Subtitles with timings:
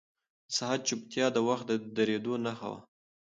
[0.47, 2.79] د ساعت چوپتیا د وخت د درېدو نښه وه.